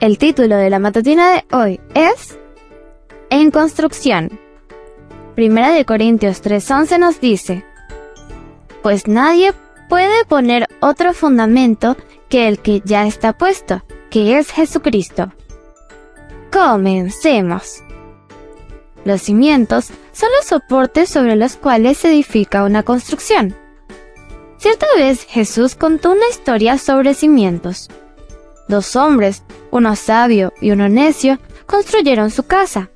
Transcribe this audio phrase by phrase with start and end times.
[0.00, 2.38] El título de la matutina de hoy es
[3.30, 4.38] En construcción.
[5.34, 7.64] Primera de Corintios 3:11 nos dice,
[8.80, 9.52] Pues nadie
[9.88, 11.96] puede poner otro fundamento
[12.28, 15.32] que el que ya está puesto, que es Jesucristo.
[16.52, 17.82] Comencemos.
[19.04, 23.52] Los cimientos son los soportes sobre los cuales se edifica una construcción.
[24.58, 27.88] Cierta vez Jesús contó una historia sobre cimientos.
[28.68, 32.90] Dos hombres, uno sabio y uno necio, construyeron su casa.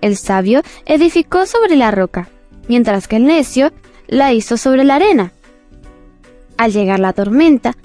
[0.00, 2.28] El sabio edificó sobre la roca,
[2.68, 3.72] mientras que el necio
[4.06, 5.32] la hizo sobre la arena.
[6.56, 7.76] Al llegar la tormenta,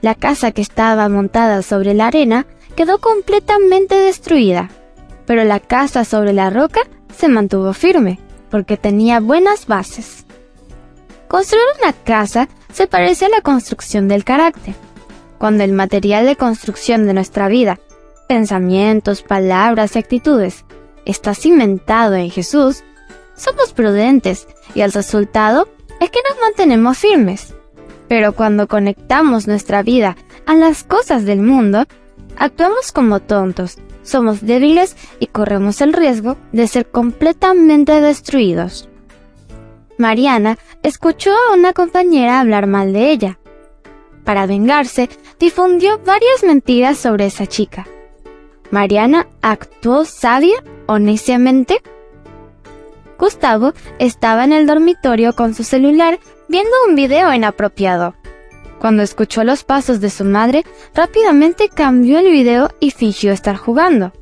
[0.00, 4.70] la casa que estaba montada sobre la arena quedó completamente destruida,
[5.26, 6.80] pero la casa sobre la roca
[7.16, 10.24] se mantuvo firme, porque tenía buenas bases.
[11.26, 14.74] Construir una casa se parece a la construcción del carácter.
[15.38, 17.78] Cuando el material de construcción de nuestra vida,
[18.28, 20.64] pensamientos, palabras y actitudes,
[21.04, 22.84] está cimentado en Jesús,
[23.36, 25.68] somos prudentes y el resultado
[26.00, 27.54] es que nos mantenemos firmes.
[28.08, 30.16] Pero cuando conectamos nuestra vida
[30.46, 31.84] a las cosas del mundo,
[32.36, 38.88] actuamos como tontos, somos débiles y corremos el riesgo de ser completamente destruidos.
[39.98, 43.38] Mariana escuchó a una compañera hablar mal de ella.
[44.28, 45.08] Para vengarse,
[45.40, 47.86] difundió varias mentiras sobre esa chica.
[48.70, 51.80] ¿Mariana actuó sabia o neciamente?
[53.18, 58.16] Gustavo estaba en el dormitorio con su celular viendo un video inapropiado.
[58.78, 60.62] Cuando escuchó los pasos de su madre,
[60.94, 64.12] rápidamente cambió el video y fingió estar jugando.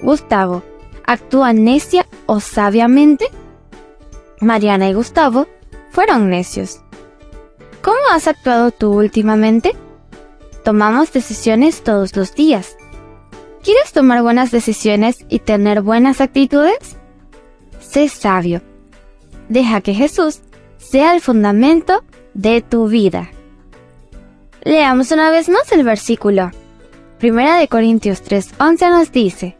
[0.00, 0.62] Gustavo,
[1.06, 3.26] ¿actúa necia o sabiamente?
[4.40, 5.46] Mariana y Gustavo
[5.90, 6.80] fueron necios.
[7.86, 9.76] ¿Cómo has actuado tú últimamente?
[10.64, 12.76] Tomamos decisiones todos los días.
[13.62, 16.96] ¿Quieres tomar buenas decisiones y tener buenas actitudes?
[17.78, 18.60] Sé sabio.
[19.48, 20.40] Deja que Jesús
[20.78, 22.02] sea el fundamento
[22.34, 23.30] de tu vida.
[24.64, 26.50] Leamos una vez más el versículo.
[27.20, 29.56] Primera de Corintios 3:11 nos dice,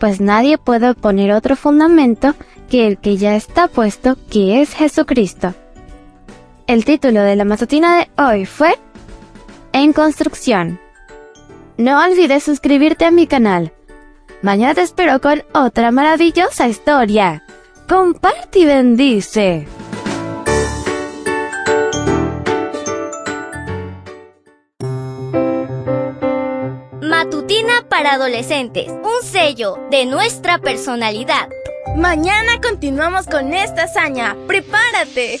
[0.00, 2.34] Pues nadie puede poner otro fundamento
[2.68, 5.54] que el que ya está puesto, que es Jesucristo.
[6.66, 8.78] El título de la matutina de hoy fue
[9.72, 10.80] En construcción.
[11.76, 13.72] No olvides suscribirte a mi canal.
[14.42, 17.44] Mañana te espero con otra maravillosa historia.
[17.88, 19.66] Comparte y bendice.
[27.00, 31.48] Matutina para adolescentes, un sello de nuestra personalidad.
[31.96, 34.36] Mañana continuamos con esta hazaña.
[34.46, 35.40] ¡Prepárate!